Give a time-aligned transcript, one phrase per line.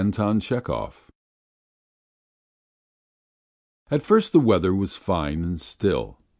[0.03, 0.97] THE STUDENT
[3.91, 6.17] AT first the weather was fine and still.